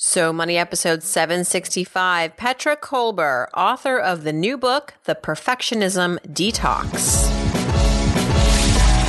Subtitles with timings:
[0.00, 7.26] So Money episode 765, Petra Kolber, author of the new book, The Perfectionism Detox.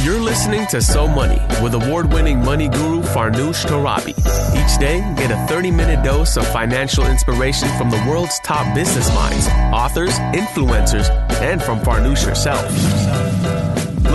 [0.04, 4.18] You're listening to So Money with award winning money guru Farnoosh Torabi.
[4.58, 9.14] Each day, get a 30 minute dose of financial inspiration from the world's top business
[9.14, 12.66] minds, authors, influencers, and from Farnoosh herself.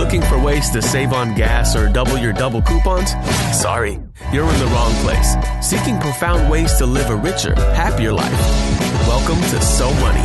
[0.05, 3.09] Looking for ways to save on gas or double your double coupons?
[3.59, 3.99] Sorry,
[4.31, 5.33] you're in the wrong place.
[5.67, 8.31] Seeking profound ways to live a richer, happier life.
[9.07, 10.21] Welcome to So Money.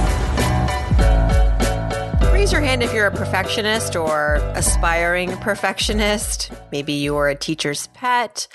[2.30, 6.52] Raise your hand if you're a perfectionist or aspiring perfectionist.
[6.70, 8.48] Maybe you're a teacher's pet,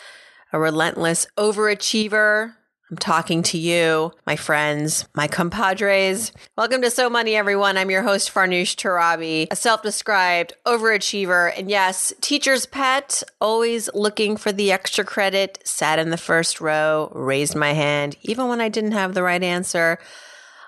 [0.53, 2.53] a relentless overachiever,
[2.95, 6.31] I'm talking to you, my friends, my compadres.
[6.57, 7.77] Welcome to So Money, everyone.
[7.77, 11.51] I'm your host, Farnoosh Torabi, a self described overachiever.
[11.59, 17.11] And yes, teacher's pet, always looking for the extra credit, sat in the first row,
[17.13, 19.99] raised my hand, even when I didn't have the right answer.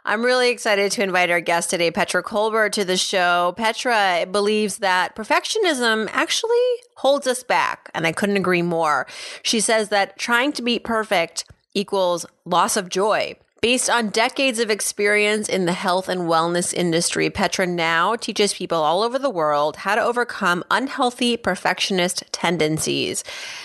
[0.04, 3.54] I'm really excited to invite our guest today, Petra Kolber, to the show.
[3.56, 6.58] Petra believes that perfectionism actually
[6.96, 9.08] holds us back, and I couldn't agree more.
[9.44, 11.46] She says that trying to be perfect
[11.78, 13.36] equals loss of joy.
[13.60, 18.78] Based on decades of experience in the health and wellness industry, Petra now teaches people
[18.78, 23.24] all over the world how to overcome unhealthy perfectionist tendencies.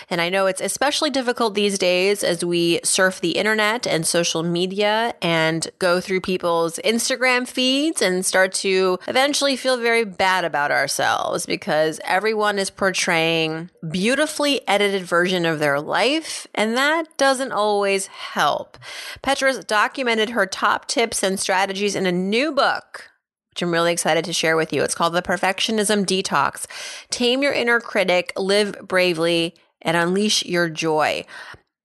[0.09, 4.41] And I know it's especially difficult these days as we surf the internet and social
[4.41, 10.71] media and go through people's Instagram feeds and start to eventually feel very bad about
[10.71, 18.07] ourselves because everyone is portraying beautifully edited version of their life and that doesn't always
[18.07, 18.79] help.
[19.21, 23.11] Petra's documented her top tips and strategies in a new book,
[23.51, 24.81] which I'm really excited to share with you.
[24.81, 26.65] It's called The Perfectionism Detox
[27.09, 31.25] Tame Your Inner Critic, Live Bravely, and Unleash Your Joy.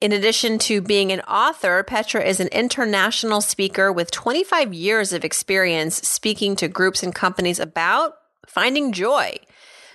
[0.01, 5.25] In addition to being an author, Petra is an international speaker with 25 years of
[5.25, 8.15] experience speaking to groups and companies about
[8.47, 9.39] finding joy.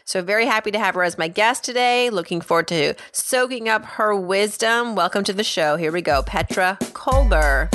[0.03, 2.09] So, very happy to have her as my guest today.
[2.09, 4.93] Looking forward to soaking up her wisdom.
[4.93, 5.77] Welcome to the show.
[5.77, 7.69] Here we go, Petra Kolber.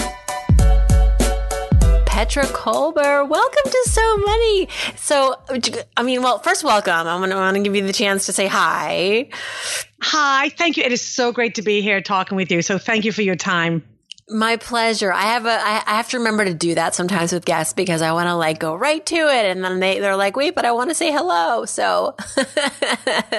[2.19, 3.29] Petra Kolber.
[3.29, 4.69] Welcome to So Money.
[4.97, 5.37] So,
[5.97, 7.07] I mean, well, first, welcome.
[7.07, 9.29] I want to, want to give you the chance to say hi.
[10.03, 10.83] Hi, thank you.
[10.83, 12.61] It is so great to be here talking with you.
[12.61, 13.85] So, thank you for your time.
[14.29, 15.13] My pleasure.
[15.13, 18.03] I have a, I, I have to remember to do that sometimes with guests because
[18.03, 19.45] I want to like go right to it.
[19.47, 21.67] And then they, they're like, wait, but I want to say hello.
[21.67, 22.17] So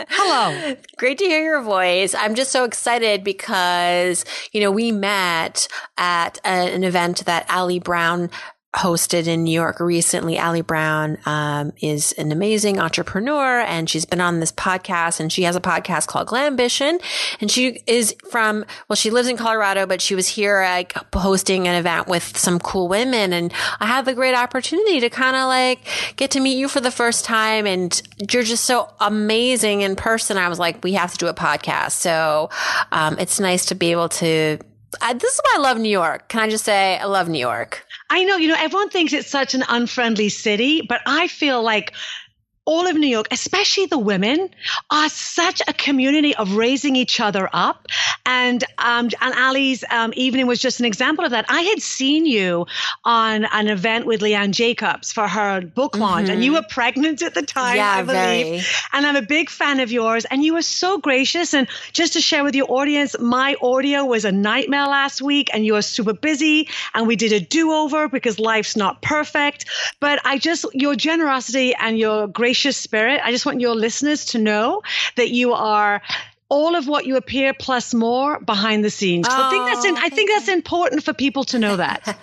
[0.09, 0.75] hello.
[0.97, 2.15] Great to hear your voice.
[2.15, 4.23] I'm just so excited because,
[4.53, 5.67] you know, we met
[5.97, 8.29] at an event that Ali Brown
[8.75, 10.37] hosted in New York recently.
[10.37, 15.19] Ali Brown um, is an amazing entrepreneur, and she's been on this podcast.
[15.19, 17.01] And she has a podcast called Glambition.
[17.41, 21.67] And she is from well, she lives in Colorado, but she was here like hosting
[21.67, 23.33] an event with some cool women.
[23.33, 26.79] And I had the great opportunity to kind of like get to meet you for
[26.79, 27.99] the first time, and
[28.31, 30.37] you're just so amazing in person.
[30.37, 31.91] I was like, we have to do a podcast.
[31.91, 32.51] So
[32.91, 34.59] um, it's nice to be able to.
[35.01, 36.29] Uh, this is why I love New York.
[36.29, 37.85] Can I just say I love New York?
[38.09, 41.93] I know, you know, everyone thinks it's such an unfriendly city, but I feel like
[42.65, 44.47] all of New York, especially the women,
[44.91, 47.87] are such a community of raising each other up.
[48.27, 51.45] And um, and Ali's um, evening was just an example of that.
[51.49, 52.67] I had seen you
[53.05, 56.35] on an event with Leanne Jacobs for her book launch, mm-hmm.
[56.35, 58.45] and you were pregnant at the time, yeah, I believe.
[58.45, 58.61] Very.
[58.93, 61.55] And I'm a big fan of yours, and you were so gracious.
[61.55, 65.65] And just to share with your audience, my audio was a nightmare last week, and
[65.65, 69.65] you were super busy, and we did a do over because life's not perfect.
[69.99, 73.21] But I just your generosity and your gracious gracious spirit.
[73.23, 74.81] I just want your listeners to know
[75.17, 76.01] that you are
[76.49, 79.27] all of what you appear plus more behind the scenes.
[79.29, 82.17] Oh, I think that's in, I think that's important for people to know that.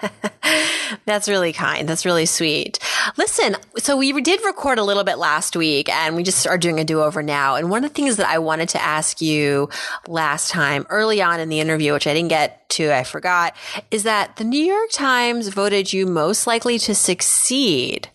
[1.07, 1.89] that's really kind.
[1.89, 2.81] That's really sweet.
[3.17, 6.81] Listen, so we did record a little bit last week and we just are doing
[6.81, 7.55] a do-over now.
[7.55, 9.69] And one of the things that I wanted to ask you
[10.09, 13.55] last time early on in the interview, which I didn't get to, I forgot,
[13.93, 18.09] is that the New York Times voted you most likely to succeed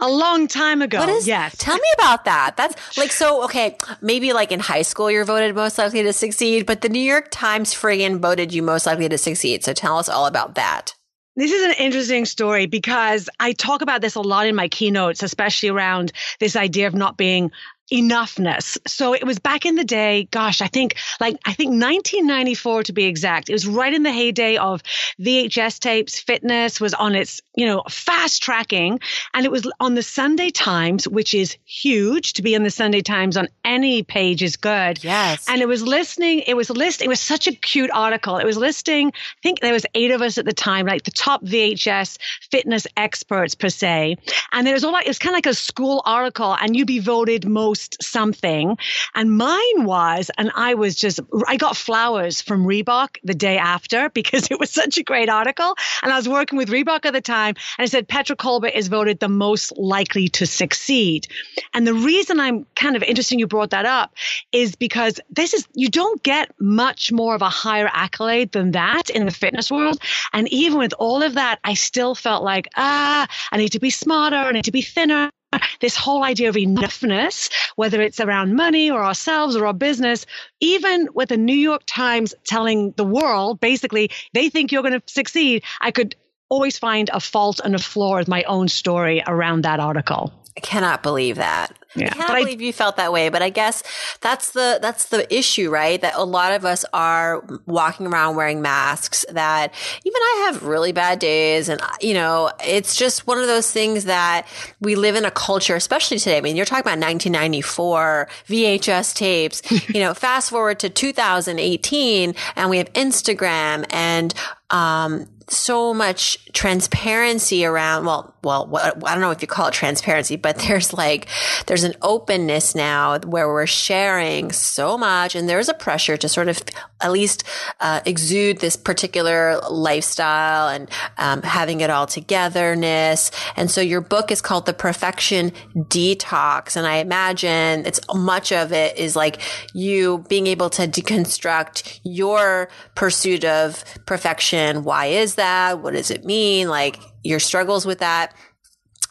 [0.00, 0.98] a long time ago.
[0.98, 1.56] What is, yes.
[1.58, 2.56] Tell me about that.
[2.56, 6.66] That's like, so, okay, maybe like in high school you're voted most likely to succeed,
[6.66, 9.64] but the New York Times friggin' voted you most likely to succeed.
[9.64, 10.94] So tell us all about that.
[11.36, 15.20] This is an interesting story because I talk about this a lot in my keynotes,
[15.22, 17.50] especially around this idea of not being
[17.92, 18.78] enoughness.
[18.86, 22.92] So it was back in the day, gosh, I think like I think 1994 to
[22.92, 23.48] be exact.
[23.50, 24.82] It was right in the heyday of
[25.20, 26.18] VHS tapes.
[26.18, 29.00] Fitness was on its, you know, fast tracking
[29.34, 33.02] and it was on the Sunday Times, which is huge to be in the Sunday
[33.02, 35.04] Times on any page is good.
[35.04, 35.46] Yes.
[35.48, 38.38] And it was listening, it was listing, it was such a cute article.
[38.38, 41.10] It was listing, I think there was 8 of us at the time, like the
[41.10, 42.18] top VHS
[42.50, 44.16] fitness experts per se.
[44.52, 46.86] And there was all like it was kind of like a school article and you'd
[46.86, 48.78] be voted most post something.
[49.14, 51.18] And mine was, and I was just,
[51.48, 55.74] I got flowers from Reebok the day after because it was such a great article.
[56.02, 58.86] And I was working with Reebok at the time and I said, Petra Kolber is
[58.86, 61.26] voted the most likely to succeed.
[61.72, 64.14] And the reason I'm kind of interesting you brought that up
[64.52, 69.10] is because this is, you don't get much more of a higher accolade than that
[69.10, 69.98] in the fitness world.
[70.32, 73.90] And even with all of that, I still felt like, ah, I need to be
[73.90, 75.32] smarter, I need to be thinner
[75.80, 80.26] this whole idea of enoughness, whether it's around money or ourselves or our business,
[80.60, 85.02] even with the New York Times telling the world, basically, they think you're going to
[85.06, 86.16] succeed, I could
[86.48, 90.32] always find a fault and a flaw with my own story around that article.
[90.56, 91.76] I cannot believe that.
[91.94, 92.08] Yeah.
[92.12, 93.82] I can't believe I, you felt that way, but I guess
[94.20, 96.00] that's the that's the issue, right?
[96.00, 99.24] That a lot of us are walking around wearing masks.
[99.30, 99.72] That
[100.04, 104.04] even I have really bad days, and you know, it's just one of those things
[104.04, 104.46] that
[104.80, 106.38] we live in a culture, especially today.
[106.38, 109.88] I mean, you're talking about 1994 VHS tapes.
[109.88, 114.34] you know, fast forward to 2018, and we have Instagram and
[114.70, 119.74] um, so much transparency around well well what, i don't know if you call it
[119.74, 121.28] transparency but there's like
[121.66, 126.48] there's an openness now where we're sharing so much and there's a pressure to sort
[126.48, 126.62] of
[127.04, 127.44] at least
[127.80, 130.88] uh, exude this particular lifestyle and
[131.18, 133.30] um, having it all togetherness.
[133.56, 136.76] And so your book is called the perfection detox.
[136.76, 139.40] And i imagine it's much of it is like
[139.74, 144.53] you being able to deconstruct your pursuit of perfection
[144.84, 145.80] why is that?
[145.80, 146.68] What does it mean?
[146.68, 148.34] Like your struggles with that.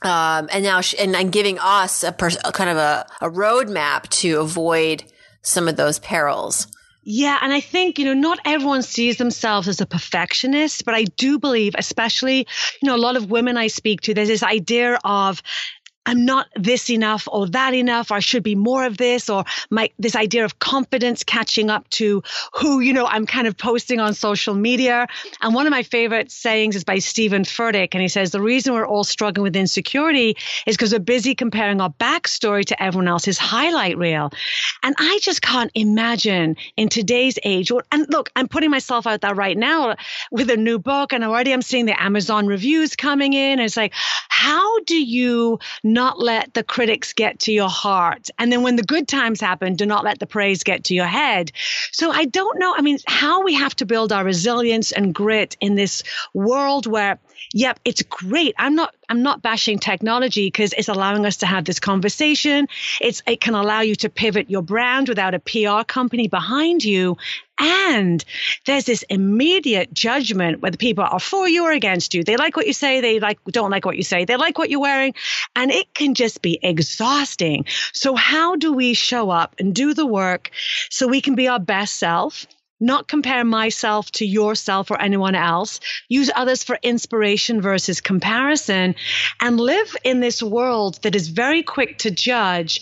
[0.02, 3.30] Um, and now, sh- and, and giving us a, pers- a kind of a, a
[3.30, 5.04] roadmap to avoid
[5.42, 6.68] some of those perils.
[7.06, 11.04] Yeah, and I think, you know, not everyone sees themselves as a perfectionist, but I
[11.04, 12.48] do believe, especially,
[12.82, 15.42] you know, a lot of women I speak to, there's this idea of
[16.06, 19.46] I'm not this enough or that enough, or I should be more of this, or
[19.70, 22.24] my this idea of confidence catching up to
[22.54, 25.08] who, you know, I'm kind of posting on social media.
[25.42, 28.74] And one of my favorite sayings is by Steven Furtick, and he says the reason
[28.74, 33.38] we're all struggling with insecurity is because we're busy comparing our backstory to everyone else's
[33.38, 34.32] highlight reel.
[34.84, 39.36] And I just can't imagine in today's age, and look, I'm putting myself out there
[39.36, 39.96] right now
[40.32, 43.54] with a new book, and already I'm seeing the Amazon reviews coming in.
[43.54, 43.94] And it's like,
[44.30, 45.60] how do you
[45.94, 48.30] not let the critics get to your heart.
[48.40, 51.06] And then when the good times happen, do not let the praise get to your
[51.06, 51.52] head.
[51.92, 52.74] So I don't know.
[52.76, 56.04] I mean, how we have to build our resilience and grit in this
[56.34, 57.20] world where,
[57.54, 58.56] yep, it's great.
[58.58, 62.68] I'm not, I'm not bashing technology because it's allowing us to have this conversation.
[63.02, 67.18] It's, it can allow you to pivot your brand without a PR company behind you.
[67.60, 68.24] And
[68.66, 72.24] there's this immediate judgment whether people are for you or against you.
[72.24, 74.70] They like what you say, they like don't like what you say, they like what
[74.70, 75.14] you're wearing,
[75.56, 77.66] and it can just be exhausting.
[77.94, 80.50] So how do we show up and do the work
[80.90, 82.48] so we can be our best self?
[82.84, 85.80] Not compare myself to yourself or anyone else.
[86.10, 88.96] Use others for inspiration versus comparison
[89.40, 92.82] and live in this world that is very quick to judge,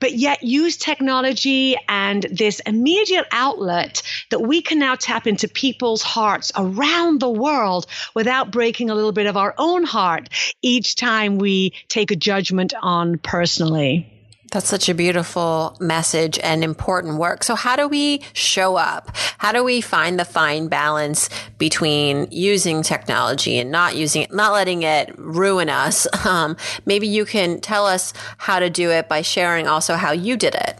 [0.00, 6.02] but yet use technology and this immediate outlet that we can now tap into people's
[6.02, 10.28] hearts around the world without breaking a little bit of our own heart
[10.60, 14.17] each time we take a judgment on personally.
[14.50, 17.44] That's such a beautiful message and important work.
[17.44, 19.14] So how do we show up?
[19.36, 21.28] How do we find the fine balance
[21.58, 26.06] between using technology and not using it, not letting it ruin us?
[26.28, 30.36] Um, maybe you can tell us how to do it by sharing also how you
[30.36, 30.78] did it.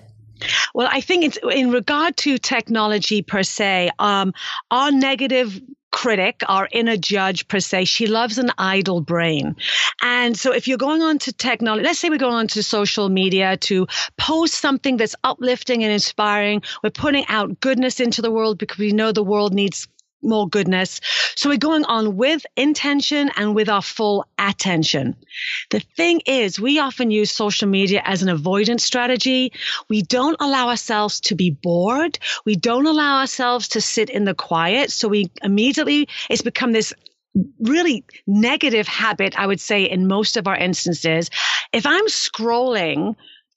[0.75, 4.35] Well, I think it's in regard to technology per se, um,
[4.71, 5.59] our negative
[5.99, 9.57] critic, our inner judge per se, she loves an idle brain.
[10.00, 13.09] And so if you're going on to technology, let's say we're going on to social
[13.09, 18.59] media to post something that's uplifting and inspiring, we're putting out goodness into the world
[18.59, 19.88] because we know the world needs
[20.23, 21.01] more goodness.
[21.37, 25.17] So we're going on with intention and with our full attention.
[25.71, 29.53] The thing is, we often use social media as an avoidance strategy.
[29.89, 32.19] We don't allow ourselves to be bored.
[32.45, 34.91] We don't allow ourselves to sit in the quiet.
[34.91, 36.93] So we immediately, it's become this
[37.61, 41.31] really negative habit, I would say, in most of our instances.
[41.73, 43.15] If I'm scrolling,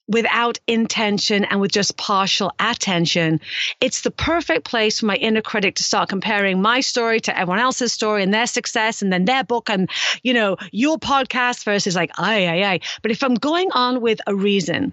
[0.08, 3.40] without intention and with just partial attention,
[3.80, 7.60] it's the perfect place for my inner critic to start comparing my story to everyone
[7.60, 9.88] else's story and their success and then their book and,
[10.22, 12.80] you know, your podcast versus like, aye, aye, aye.
[13.02, 14.92] But if I'm going on with a reason,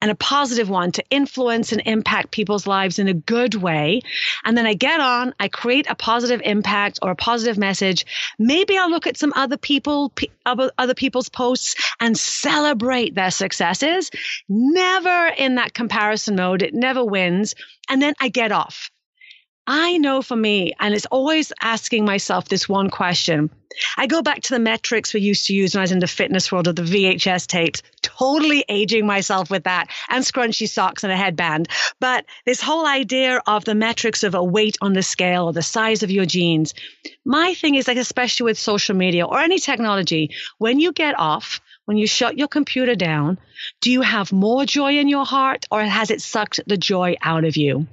[0.00, 4.00] and a positive one to influence and impact people's lives in a good way.
[4.44, 8.06] And then I get on, I create a positive impact or a positive message.
[8.38, 10.12] Maybe I'll look at some other people,
[10.46, 14.10] other people's posts and celebrate their successes.
[14.48, 16.62] Never in that comparison mode.
[16.62, 17.54] It never wins.
[17.88, 18.90] And then I get off.
[19.70, 23.50] I know for me, and it's always asking myself this one question.
[23.98, 26.06] I go back to the metrics we used to use when I was in the
[26.06, 31.12] fitness world of the VHS tapes, totally aging myself with that and scrunchy socks and
[31.12, 31.68] a headband.
[32.00, 35.60] But this whole idea of the metrics of a weight on the scale or the
[35.60, 36.72] size of your jeans.
[37.26, 41.60] My thing is like, especially with social media or any technology, when you get off,
[41.88, 43.38] when you shut your computer down,
[43.80, 47.46] do you have more joy in your heart or has it sucked the joy out
[47.46, 47.86] of you?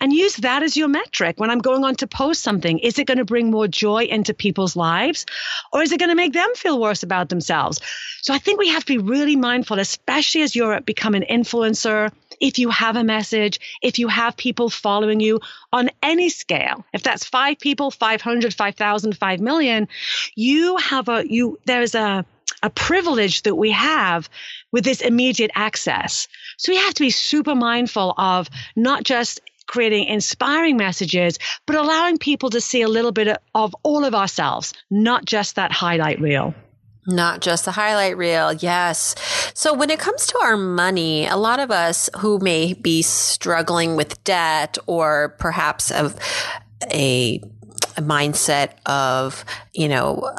[0.00, 2.78] And use that as your metric when I'm going on to post something.
[2.78, 5.26] Is it going to bring more joy into people's lives
[5.74, 7.82] or is it going to make them feel worse about themselves?
[8.22, 12.12] So I think we have to be really mindful, especially as you're become an influencer.
[12.40, 17.02] If you have a message, if you have people following you on any scale, if
[17.02, 19.88] that's five people, 500, 5,000, 5 million,
[20.34, 22.24] you have a, you, there's a,
[22.64, 24.30] a privilege that we have
[24.72, 26.26] with this immediate access.
[26.56, 32.16] So we have to be super mindful of not just creating inspiring messages, but allowing
[32.16, 36.54] people to see a little bit of all of ourselves, not just that highlight reel.
[37.06, 38.54] Not just the highlight reel.
[38.54, 39.14] Yes.
[39.52, 43.94] So when it comes to our money, a lot of us who may be struggling
[43.94, 46.18] with debt or perhaps of
[46.90, 47.42] a
[47.96, 50.30] a mindset of, you know,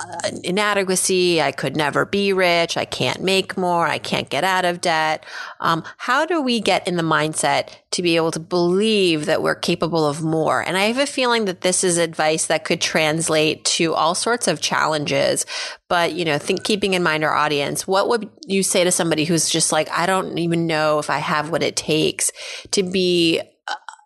[0.43, 1.41] inadequacy.
[1.41, 2.77] I could never be rich.
[2.77, 3.87] I can't make more.
[3.87, 5.25] I can't get out of debt.
[5.59, 9.55] Um, how do we get in the mindset to be able to believe that we're
[9.55, 10.61] capable of more?
[10.61, 14.47] And I have a feeling that this is advice that could translate to all sorts
[14.47, 15.45] of challenges.
[15.87, 19.25] But, you know, think keeping in mind our audience, what would you say to somebody
[19.25, 22.31] who's just like, I don't even know if I have what it takes
[22.71, 23.41] to be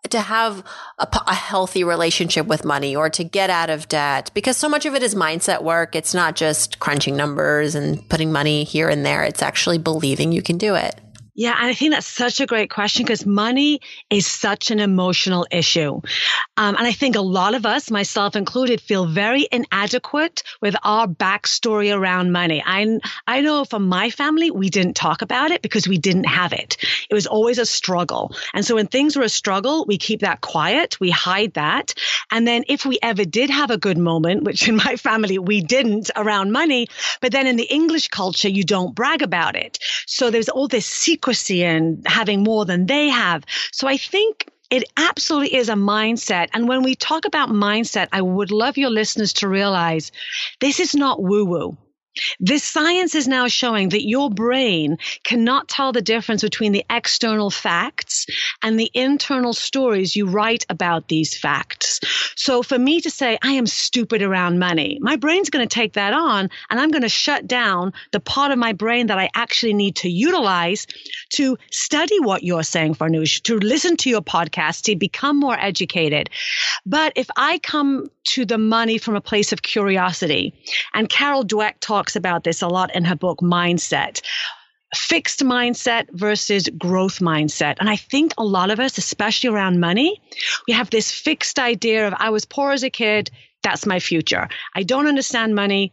[0.08, 0.64] to have
[0.98, 4.86] a, a, healthy relationship with money or to get out of debt because so much
[4.86, 5.94] of it is mindset work.
[5.94, 9.22] It's not just crunching numbers and putting money here and there.
[9.24, 10.98] It's actually believing you can do it.
[11.34, 15.46] Yeah, and I think that's such a great question because money is such an emotional
[15.50, 16.00] issue.
[16.56, 21.06] Um, and I think a lot of us, myself included, feel very inadequate with our
[21.06, 22.62] backstory around money.
[22.66, 26.52] I, I know from my family, we didn't talk about it because we didn't have
[26.52, 26.76] it.
[27.08, 28.34] It was always a struggle.
[28.52, 31.94] And so when things were a struggle, we keep that quiet, we hide that.
[32.30, 35.62] And then if we ever did have a good moment, which in my family we
[35.62, 36.88] didn't around money,
[37.20, 39.78] but then in the English culture, you don't brag about it.
[40.06, 41.29] So there's all this secret
[41.64, 43.44] and having more than they have.
[43.72, 46.48] So I think it absolutely is a mindset.
[46.52, 50.12] And when we talk about mindset, I would love your listeners to realize
[50.60, 51.76] this is not woo woo.
[52.38, 57.50] This science is now showing that your brain cannot tell the difference between the external
[57.50, 58.26] facts
[58.62, 62.00] and the internal stories you write about these facts.
[62.36, 65.94] So for me to say, I am stupid around money, my brain's going to take
[65.94, 69.30] that on and I'm going to shut down the part of my brain that I
[69.34, 70.86] actually need to utilize
[71.30, 76.30] to study what you're saying, Farnoosh, to listen to your podcast, to become more educated.
[76.86, 80.54] But if I come to the money from a place of curiosity,
[80.94, 84.22] and Carol Dweck talks talks about this a lot in her book, Mindset
[84.92, 87.76] fixed mindset versus growth mindset.
[87.78, 90.20] And I think a lot of us, especially around money,
[90.66, 93.30] we have this fixed idea of I was poor as a kid,
[93.62, 94.48] that's my future.
[94.74, 95.92] I don't understand money.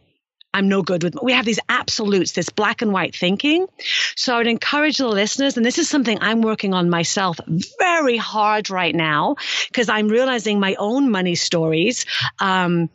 [0.52, 3.68] I'm no good with we have these absolutes, this black and white thinking.
[4.16, 7.38] So I would encourage the listeners, and this is something I'm working on myself
[7.78, 9.36] very hard right now
[9.68, 12.04] because I'm realizing my own money stories.
[12.40, 12.90] Um,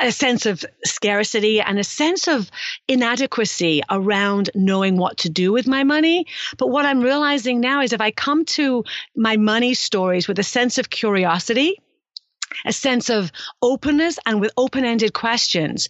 [0.00, 2.50] a sense of scarcity and a sense of
[2.88, 6.26] inadequacy around knowing what to do with my money.
[6.58, 8.84] But what I'm realizing now is if I come to
[9.16, 11.76] my money stories with a sense of curiosity,
[12.64, 13.30] a sense of
[13.62, 15.88] openness and with open ended questions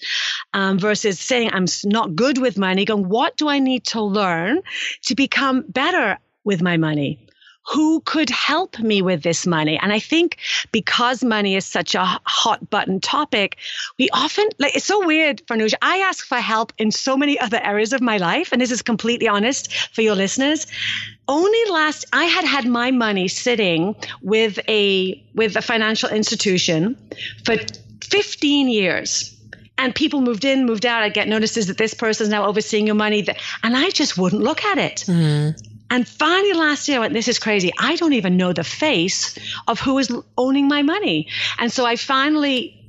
[0.52, 4.60] um, versus saying I'm not good with money, going, what do I need to learn
[5.04, 7.29] to become better with my money?
[7.66, 9.78] Who could help me with this money?
[9.80, 10.38] And I think
[10.72, 13.56] because money is such a hot button topic,
[13.98, 15.74] we often like it's so weird, Farnoosh.
[15.82, 18.82] I ask for help in so many other areas of my life, and this is
[18.82, 20.66] completely honest for your listeners.
[21.28, 26.96] Only last I had had my money sitting with a with a financial institution
[27.44, 27.56] for
[28.02, 29.36] 15 years
[29.78, 31.02] and people moved in, moved out.
[31.02, 33.26] I get notices that this person is now overseeing your money,
[33.62, 35.04] and I just wouldn't look at it.
[35.06, 35.69] Mm-hmm.
[35.90, 37.72] And finally, last year, I went, This is crazy.
[37.78, 41.28] I don't even know the face of who is owning my money.
[41.58, 42.80] And so I finally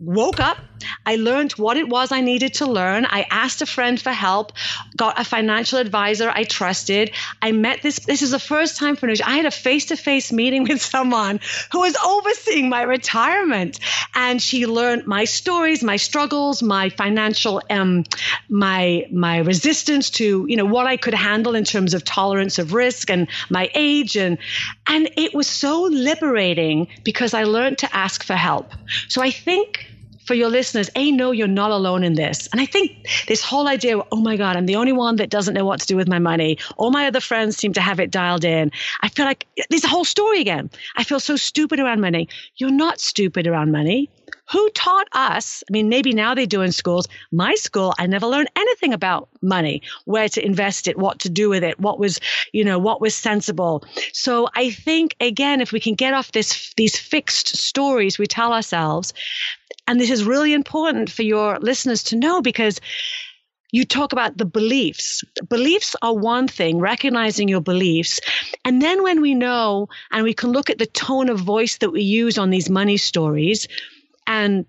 [0.00, 0.58] woke up.
[1.06, 3.06] I learned what it was I needed to learn.
[3.06, 4.52] I asked a friend for help,
[4.96, 7.12] got a financial advisor I trusted.
[7.40, 7.98] I met this.
[8.00, 9.14] This is the first time for me.
[9.24, 13.80] I had a face to face meeting with someone who was overseeing my retirement.
[14.14, 18.04] And she learned my stories, my struggles, my financial, um,
[18.48, 22.72] my, my resistance to, you know, what I could handle in terms of tolerance of
[22.72, 24.16] risk and my age.
[24.16, 24.38] And,
[24.86, 28.72] and it was so liberating because I learned to ask for help.
[29.08, 29.91] So I think
[30.32, 32.48] for your listeners, A, know you're not alone in this.
[32.52, 35.28] And I think this whole idea, of, oh my God, I'm the only one that
[35.28, 36.56] doesn't know what to do with my money.
[36.78, 38.72] All my other friends seem to have it dialed in.
[39.02, 40.70] I feel like there's a whole story again.
[40.96, 42.30] I feel so stupid around money.
[42.56, 44.08] You're not stupid around money.
[44.52, 45.64] Who taught us?
[45.68, 47.08] I mean, maybe now they do in schools.
[47.30, 51.48] My school, I never learned anything about money, where to invest it, what to do
[51.48, 52.20] with it, what was,
[52.52, 53.82] you know, what was sensible.
[54.12, 58.52] So I think again, if we can get off this these fixed stories we tell
[58.52, 59.14] ourselves,
[59.88, 62.78] and this is really important for your listeners to know because
[63.70, 65.24] you talk about the beliefs.
[65.48, 68.20] Beliefs are one thing, recognizing your beliefs.
[68.66, 71.90] And then when we know and we can look at the tone of voice that
[71.90, 73.66] we use on these money stories
[74.26, 74.66] and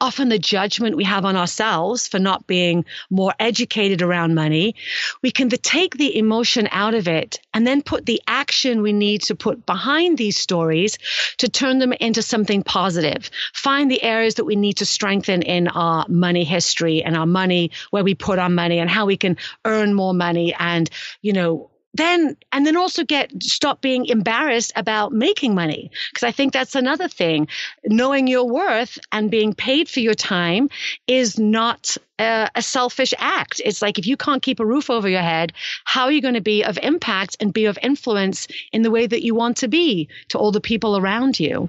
[0.00, 4.74] often the judgment we have on ourselves for not being more educated around money,
[5.22, 9.22] we can take the emotion out of it and then put the action we need
[9.22, 10.98] to put behind these stories
[11.38, 13.30] to turn them into something positive.
[13.54, 17.70] Find the areas that we need to strengthen in our money history and our money,
[17.90, 20.90] where we put our money and how we can earn more money and,
[21.22, 25.90] you know, then and then also get stop being embarrassed about making money.
[26.10, 27.48] Because i think that's another thing.
[27.84, 30.68] Knowing your worth and being paid for your time
[31.06, 33.60] is not a, a, selfish act.
[33.64, 35.52] It's like if you can't keep a roof over your head
[35.84, 39.06] how are you going to be of impact and be of influence in the way
[39.06, 41.68] that you want to be to all the people around you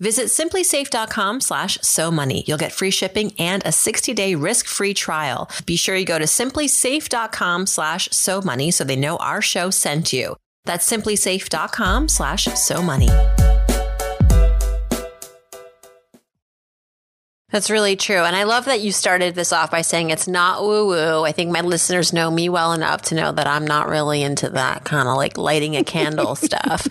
[0.00, 2.44] Visit simplisafe.com slash so money.
[2.46, 5.48] You'll get free shipping and a 60 day risk free trial.
[5.66, 10.12] Be sure you go to simplisafe.com slash so money so they know our show sent
[10.12, 10.36] you.
[10.64, 13.10] That's simplisafe.com slash so money.
[17.54, 18.24] That's really true.
[18.24, 21.22] And I love that you started this off by saying it's not woo woo.
[21.22, 24.48] I think my listeners know me well enough to know that I'm not really into
[24.50, 26.88] that kind of like lighting a candle stuff.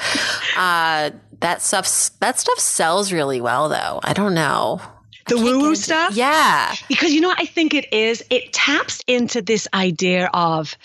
[0.57, 1.09] Uh,
[1.43, 1.87] that stuff,
[2.19, 3.99] that stuff sells really well though.
[4.01, 4.81] I don't know.
[5.27, 6.15] The woo woo stuff?
[6.15, 6.73] Yeah.
[6.87, 8.23] Because you know what I think it is?
[8.29, 10.75] It taps into this idea of,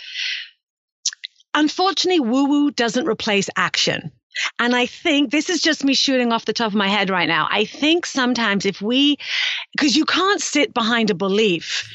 [1.54, 4.10] unfortunately, woo woo doesn't replace action.
[4.58, 7.28] And I think this is just me shooting off the top of my head right
[7.28, 7.48] now.
[7.50, 9.16] I think sometimes if we,
[9.76, 11.88] because you can't sit behind a belief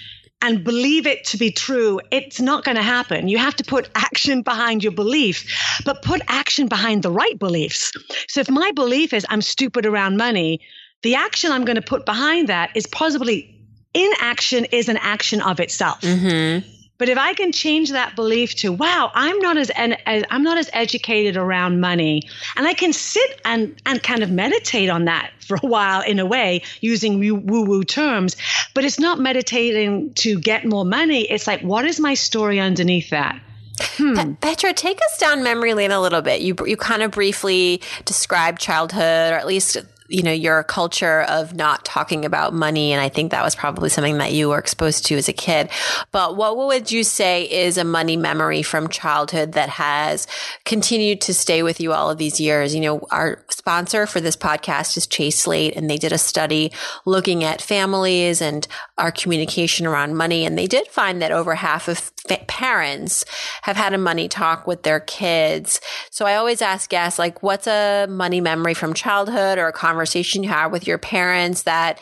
[0.43, 3.29] and believe it to be true, it's not going to happen.
[3.29, 5.45] You have to put action behind your belief,
[5.85, 7.93] but put action behind the right beliefs.
[8.27, 10.59] So if my belief is I'm stupid around money,
[11.01, 13.49] the action I'm going to put behind that is possibly
[13.93, 16.01] inaction is an action of itself.
[16.01, 16.69] Mm-hmm.
[16.97, 20.57] But if I can change that belief to, wow, I'm not as, as, I'm not
[20.57, 22.23] as educated around money,
[22.55, 26.19] and I can sit and and kind of meditate on that for a while in
[26.19, 28.37] a way using woo woo terms,
[28.73, 31.21] but it's not meditating to get more money.
[31.21, 33.41] It's like, what is my story underneath that?
[33.79, 34.33] Hmm.
[34.35, 36.41] Petra, take us down memory lane a little bit.
[36.41, 41.53] You you kind of briefly described childhood, or at least you know, your culture of
[41.53, 42.91] not talking about money.
[42.91, 45.69] And I think that was probably something that you were exposed to as a kid.
[46.11, 50.27] But what would you say is a money memory from childhood that has
[50.65, 52.75] continued to stay with you all of these years?
[52.75, 56.71] You know, our sponsor for this podcast is Chase Slate, and they did a study
[57.05, 60.45] looking at families and our communication around money.
[60.45, 62.11] And they did find that over half of
[62.47, 63.25] parents
[63.63, 65.81] have had a money talk with their kids.
[66.09, 69.92] So I always ask guests, like, what's a money memory from childhood or a conversation
[69.93, 72.01] conversation you had with your parents that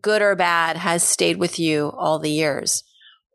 [0.00, 2.84] good or bad has stayed with you all the years?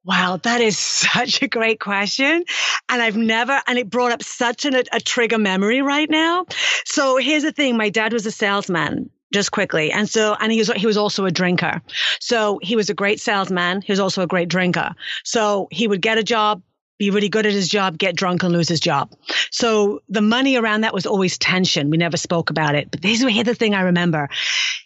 [0.06, 2.46] Wow, that is such a great question.
[2.88, 6.46] And I've never, and it brought up such an, a trigger memory right now.
[6.86, 9.91] So here's the thing my dad was a salesman just quickly.
[9.91, 11.82] And so, and he was, he was also a drinker.
[12.22, 13.82] So he was a great salesman.
[13.82, 14.96] He was also a great drinker.
[15.26, 16.62] So he would get a job,
[16.97, 19.13] be really good at his job, get drunk and lose his job.
[19.51, 21.89] So the money around that was always tension.
[21.89, 22.89] We never spoke about it.
[22.91, 24.29] But here's, the thing I remember.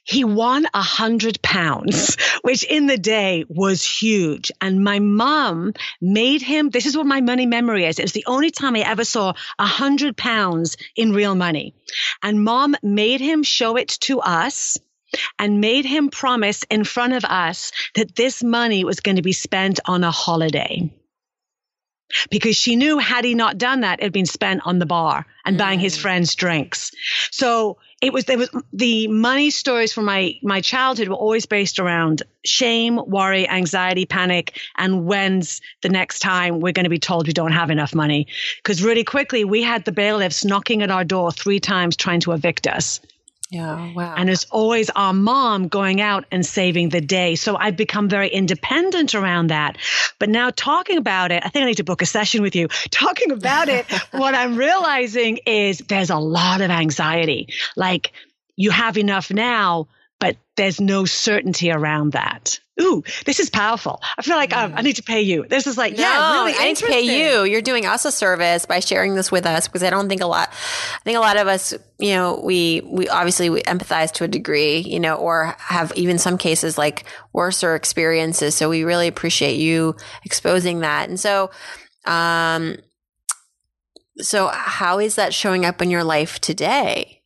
[0.04, 4.52] He won a hundred pounds, which in the day was huge.
[4.60, 7.97] And my mom made him, this is what my money memory is.
[7.97, 11.74] It was the only time I ever saw a hundred pounds in real money.
[12.21, 14.78] And mom made him show it to us
[15.39, 19.34] and made him promise in front of us that this money was going to be
[19.34, 20.91] spent on a holiday
[22.30, 25.26] because she knew had he not done that, it had been spent on the bar
[25.45, 26.02] and buying his mm.
[26.02, 26.91] friends drinks.
[27.32, 31.80] So it was there was the money stories from my my childhood were always based
[31.80, 37.28] around shame, worry, anxiety, panic, and when's the next time we're going to be told
[37.28, 38.28] we don't have enough money?
[38.58, 42.32] Because really quickly we had the bailiffs knocking at our door three times trying to
[42.32, 43.00] evict us.
[43.52, 44.16] Yeah, wow.
[44.16, 47.36] And it's always our mom going out and saving the day.
[47.36, 49.78] So I've become very independent around that.
[50.20, 52.70] But now talking about it, I think I need to book a session with you.
[52.92, 57.50] Talking about it, what I'm realizing is there's a lot of anxiety.
[57.76, 58.14] Like
[58.56, 62.62] you have enough now, but there's no certainty around that.
[62.82, 64.02] Ooh, this is powerful.
[64.17, 65.46] I feel like um, I need to pay you.
[65.48, 67.44] This is like, no, yeah, really I need to pay you.
[67.44, 70.28] You're doing us a service by sharing this with us because I don't think a
[70.28, 74.24] lot, I think a lot of us, you know, we, we obviously we empathize to
[74.24, 78.56] a degree, you know, or have even some cases like worser experiences.
[78.56, 81.08] So we really appreciate you exposing that.
[81.10, 81.52] And so,
[82.06, 82.78] um,
[84.17, 87.22] so how is that showing up in your life today?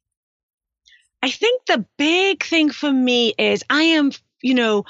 [1.22, 4.86] I think the big thing for me is I am, you know,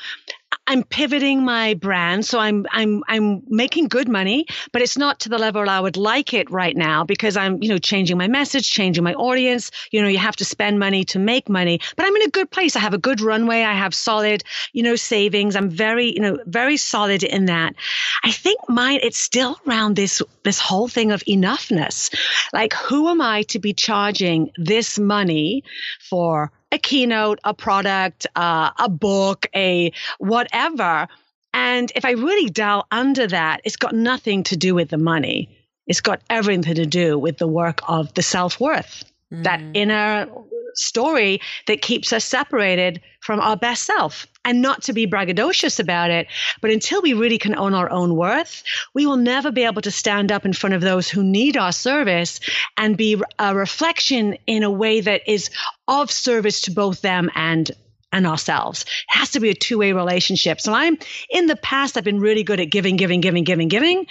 [0.68, 5.30] I'm pivoting my brand, so I'm I'm I'm making good money, but it's not to
[5.30, 8.70] the level I would like it right now because I'm you know changing my message,
[8.70, 9.70] changing my audience.
[9.92, 12.50] You know, you have to spend money to make money, but I'm in a good
[12.50, 12.76] place.
[12.76, 13.62] I have a good runway.
[13.62, 15.56] I have solid you know savings.
[15.56, 17.76] I'm very you know very solid in that.
[18.24, 22.14] I think mine it's still around this this whole thing of enoughness.
[22.54, 25.64] Like, who am I to be charging this money
[26.00, 26.52] for?
[26.76, 31.08] A keynote, a product, uh, a book, a whatever.
[31.54, 35.50] And if I really dial under that, it's got nothing to do with the money.
[35.88, 39.44] It's got everything to do with the work of the self worth, mm.
[39.44, 40.28] that inner
[40.74, 44.28] story that keeps us separated from our best self.
[44.46, 46.28] And not to be braggadocious about it,
[46.62, 49.92] but until we really can own our own worth, we will never be able to
[49.92, 52.40] stand up in front of those who need our service
[52.78, 55.50] and be a reflection in a way that is
[55.88, 57.72] of service to both them and
[58.16, 58.84] and ourselves.
[58.84, 60.62] It has to be a two way relationship.
[60.62, 60.98] So I'm
[61.30, 64.06] in the past, I've been really good at giving, giving, giving, giving, giving.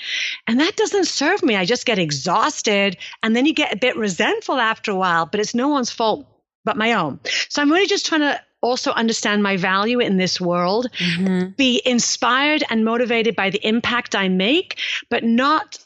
[0.47, 1.57] And that doesn't serve me.
[1.57, 2.99] I just get exhausted.
[3.23, 6.27] And then you get a bit resentful after a while, but it's no one's fault
[6.65, 7.21] but my own.
[7.49, 11.51] So I'm really just trying to also understand my value in this world, mm-hmm.
[11.51, 14.79] be inspired and motivated by the impact I make,
[15.11, 15.79] but not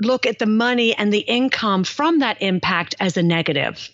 [0.00, 3.88] look at the money and the income from that impact as a negative.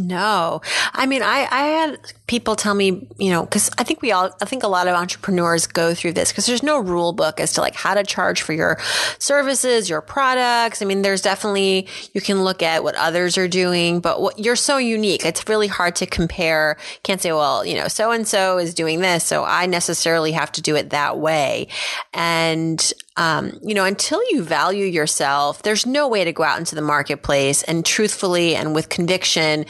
[0.00, 0.60] No,
[0.92, 4.30] I mean, I, I had people tell me, you know, cause I think we all,
[4.40, 7.52] I think a lot of entrepreneurs go through this because there's no rule book as
[7.54, 8.78] to like how to charge for your
[9.18, 10.80] services, your products.
[10.80, 14.56] I mean, there's definitely, you can look at what others are doing, but what you're
[14.56, 15.24] so unique.
[15.24, 16.78] It's really hard to compare.
[17.02, 19.24] Can't say, well, you know, so and so is doing this.
[19.24, 21.68] So I necessarily have to do it that way.
[22.14, 26.74] And um, you know, until you value yourself, there's no way to go out into
[26.74, 29.66] the marketplace and truthfully and with conviction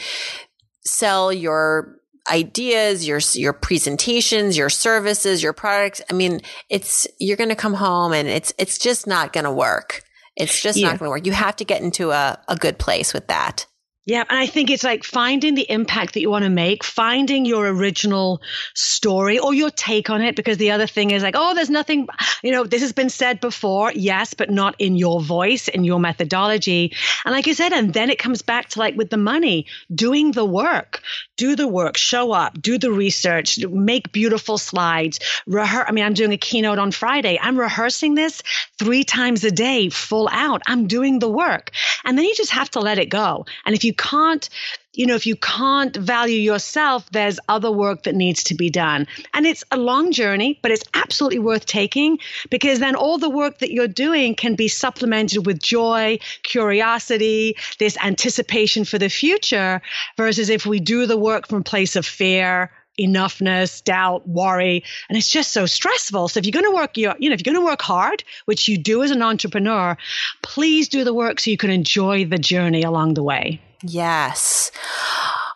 [0.87, 1.97] sell your
[2.31, 6.01] ideas, your your presentations, your services, your products.
[6.11, 9.53] I mean, it's you're going to come home and it's it's just not going to
[9.53, 10.03] work.
[10.37, 10.89] It's just yeah.
[10.89, 11.27] not going to work.
[11.27, 13.67] You have to get into a, a good place with that.
[14.07, 17.47] Yeah, and I think it's like finding the impact that you want to make, finding
[17.47, 18.43] your original
[18.75, 20.37] story or your take on it.
[20.37, 22.07] Because the other thing is like, oh, there's nothing,
[22.43, 25.99] you know, this has been said before, yes, but not in your voice, in your
[25.99, 26.95] methodology.
[27.25, 30.33] And like you said, and then it comes back to like with the money, doing
[30.33, 31.01] the work,
[31.39, 35.87] do the work, show up, do the research, make beautiful slides, rehearse.
[35.89, 37.39] I mean, I'm doing a keynote on Friday.
[37.41, 38.43] I'm rehearsing this
[38.85, 40.61] three times a day, full out.
[40.67, 41.71] I'm doing the work.
[42.05, 43.47] And then you just have to let it go.
[43.65, 44.47] And if you can't,
[44.93, 49.07] you know, if you can't value yourself, there's other work that needs to be done.
[49.33, 52.19] And it's a long journey, but it's absolutely worth taking
[52.51, 57.97] because then all the work that you're doing can be supplemented with joy, curiosity, this
[58.05, 59.81] anticipation for the future
[60.19, 65.29] versus if we do the work from place of fear, enoughness, doubt, worry, and it's
[65.29, 66.29] just so stressful.
[66.29, 68.25] So if you're going to work your, you know, if you're going to work hard,
[68.45, 69.97] which you do as an entrepreneur,
[70.43, 73.61] please do the work so you can enjoy the journey along the way.
[73.83, 74.71] Yes.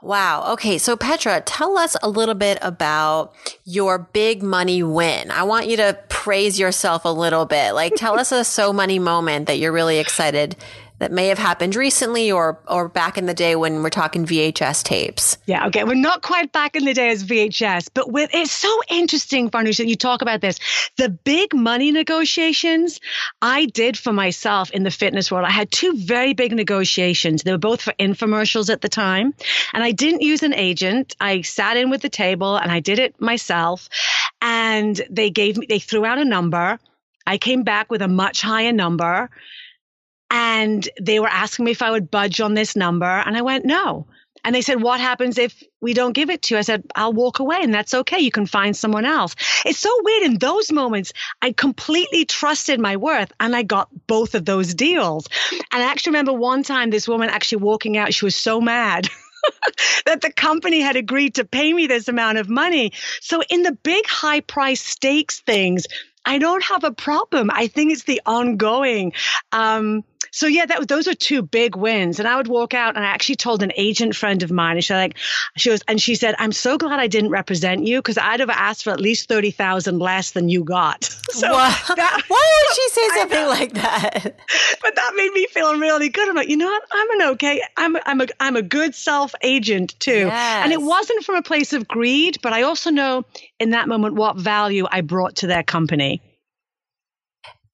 [0.02, 0.52] Wow.
[0.52, 0.78] Okay.
[0.78, 5.30] So, Petra, tell us a little bit about your big money win.
[5.30, 7.72] I want you to praise yourself a little bit.
[7.72, 10.56] Like, tell us a so money moment that you're really excited
[10.98, 14.82] that may have happened recently or or back in the day when we're talking VHS
[14.82, 15.38] tapes.
[15.46, 15.84] Yeah, okay.
[15.84, 19.78] We're not quite back in the day as VHS, but with it's so interesting, Farnoosh,
[19.78, 20.58] that you talk about this.
[20.96, 23.00] The big money negotiations
[23.40, 25.46] I did for myself in the fitness world.
[25.46, 27.42] I had two very big negotiations.
[27.42, 29.34] They were both for infomercials at the time.
[29.72, 31.16] And I didn't use an agent.
[31.20, 33.88] I sat in with the table and I did it myself.
[34.40, 36.78] And they gave me they threw out a number.
[37.26, 39.28] I came back with a much higher number
[40.30, 43.06] and they were asking me if I would budge on this number.
[43.06, 44.06] And I went, no.
[44.44, 46.58] And they said, What happens if we don't give it to you?
[46.58, 48.20] I said, I'll walk away and that's okay.
[48.20, 49.34] You can find someone else.
[49.64, 50.22] It's so weird.
[50.22, 51.12] In those moments,
[51.42, 55.28] I completely trusted my worth and I got both of those deals.
[55.72, 59.08] And I actually remember one time this woman actually walking out, she was so mad.
[60.06, 62.92] that the company had agreed to pay me this amount of money.
[63.20, 65.86] So, in the big high price stakes things,
[66.24, 67.50] I don't have a problem.
[67.52, 69.12] I think it's the ongoing.
[69.52, 72.18] Um, so yeah, that those are two big wins.
[72.18, 74.84] And I would walk out and I actually told an agent friend of mine, and
[74.84, 75.16] she like,
[75.56, 78.50] she was, and she said, I'm so glad I didn't represent you because I'd have
[78.50, 81.14] asked for at least 30,000 less than you got.
[81.28, 84.36] So that, why would she say something like that?
[84.82, 86.28] But that made me feel really good.
[86.28, 86.82] I'm like, you know what?
[86.90, 90.26] I'm an okay, I'm, I'm a, I'm a good self agent too.
[90.26, 90.64] Yes.
[90.64, 93.24] And it wasn't from a place of greed, but I also know
[93.60, 96.22] in that moment what value I brought to their company.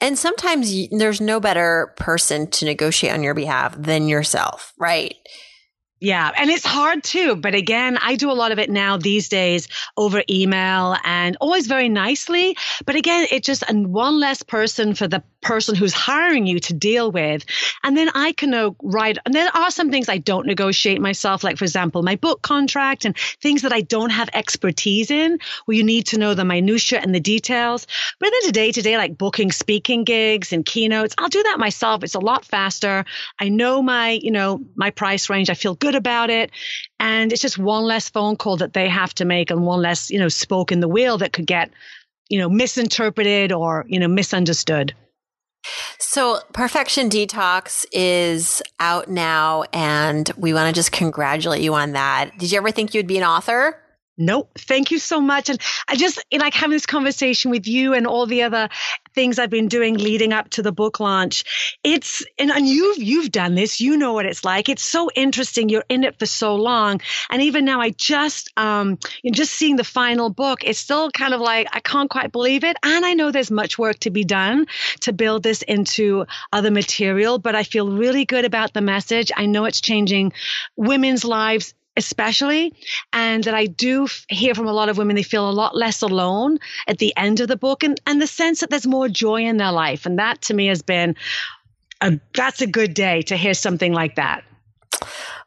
[0.01, 5.15] And sometimes there's no better person to negotiate on your behalf than yourself, right?
[6.05, 7.35] Yeah, and it's hard too.
[7.35, 11.67] But again, I do a lot of it now these days over email and always
[11.67, 12.59] very nicely.
[12.85, 16.75] But again, it's just and one less person for the person who's hiring you to
[16.75, 17.45] deal with.
[17.83, 21.43] And then I can uh, write, and there are some things I don't negotiate myself,
[21.45, 25.77] like, for example, my book contract and things that I don't have expertise in, where
[25.77, 27.87] you need to know the minutia and the details.
[28.19, 32.05] But then today, today, like booking speaking gigs and keynotes, I'll do that myself.
[32.05, 33.05] It's a lot faster.
[33.39, 35.51] I know my, you know, my price range.
[35.51, 36.51] I feel good good about it.
[36.99, 40.11] And it's just one less phone call that they have to make and one less,
[40.11, 41.71] you know, spoke in the wheel that could get,
[42.29, 44.95] you know, misinterpreted or, you know, misunderstood.
[45.99, 52.37] So, Perfection Detox is out now, and we want to just congratulate you on that.
[52.37, 53.81] Did you ever think you'd be an author?
[54.17, 54.53] Nope.
[54.57, 55.49] Thank you so much.
[55.49, 58.69] And I just like having this conversation with you and all the other
[59.13, 61.79] things I've been doing leading up to the book launch.
[61.83, 63.81] It's and, and you've you've done this.
[63.81, 64.69] You know what it's like.
[64.69, 65.69] It's so interesting.
[65.69, 67.01] You're in it for so long.
[67.29, 71.35] And even now I just um you just seeing the final book, it's still kind
[71.35, 72.77] of like I can't quite believe it.
[72.85, 74.67] And I know there's much work to be done
[75.01, 79.33] to build this into other material, but I feel really good about the message.
[79.37, 80.35] I know it's changing
[80.77, 82.75] women's lives especially
[83.13, 86.03] and that I do hear from a lot of women they feel a lot less
[86.03, 89.43] alone at the end of the book and and the sense that there's more joy
[89.43, 91.15] in their life and that to me has been
[92.01, 94.45] a that's a good day to hear something like that.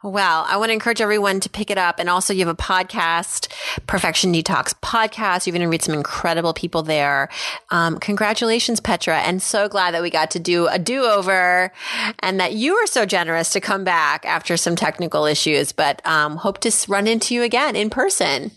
[0.03, 1.99] Well, I want to encourage everyone to pick it up.
[1.99, 3.51] And also, you have a podcast,
[3.87, 5.45] Perfection Detox podcast.
[5.45, 7.29] You're going to interviewed some incredible people there.
[7.71, 9.19] Um, congratulations, Petra.
[9.19, 11.71] And so glad that we got to do a do over
[12.19, 15.71] and that you were so generous to come back after some technical issues.
[15.71, 18.51] But um, hope to run into you again in person.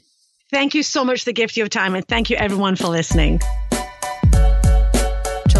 [0.51, 1.95] Thank you so much for the gift of your time.
[1.95, 3.41] And thank you, everyone, for listening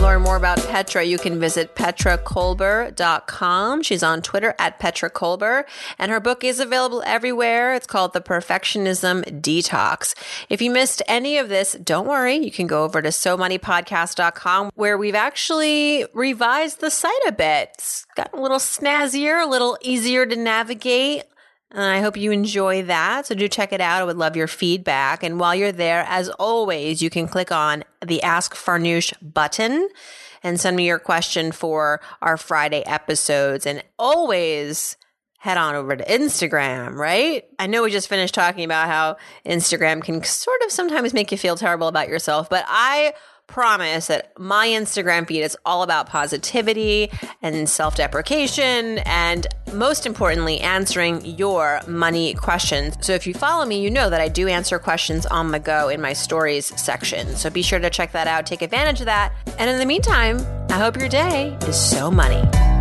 [0.01, 3.83] learn more about Petra, you can visit petrakolber.com.
[3.83, 5.65] She's on Twitter at Petra Kolber,
[5.99, 7.75] and her book is available everywhere.
[7.75, 10.15] It's called The Perfectionism Detox.
[10.49, 12.37] If you missed any of this, don't worry.
[12.37, 17.71] You can go over to somoneypodcast.com where we've actually revised the site a bit.
[17.75, 21.25] It's gotten a little snazzier, a little easier to navigate.
[21.73, 23.27] And I hope you enjoy that.
[23.27, 24.03] So do check it out.
[24.03, 25.23] I would love your feedback.
[25.23, 29.89] And while you're there, as always, you can click on the Ask Farnoosh button
[30.43, 33.67] and send me your question for our Friday episodes.
[33.67, 34.97] And always
[35.39, 37.45] head on over to Instagram, right?
[37.59, 41.39] I know we just finished talking about how Instagram can sort of sometimes make you
[41.39, 43.15] feel terrible about yourself, but I
[43.51, 47.11] promise that my Instagram feed is all about positivity
[47.43, 52.97] and self deprecation, and most importantly, answering your money questions.
[53.01, 55.89] So if you follow me, you know that I do answer questions on the go
[55.89, 57.37] in my stories section.
[57.37, 59.33] So be sure to check that out, take advantage of that.
[59.59, 60.39] And in the meantime,
[60.71, 62.80] I hope your day is so money.